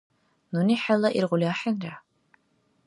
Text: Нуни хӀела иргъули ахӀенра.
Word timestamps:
Нуни 0.51 0.75
хӀела 0.83 1.09
иргъули 1.17 1.47
ахӀенра. 1.53 1.95